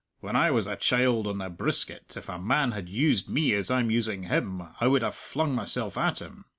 [0.19, 3.69] When I was a child on the brisket, if a man had used me as
[3.69, 6.45] I'm using him, I would have flung mysell at him.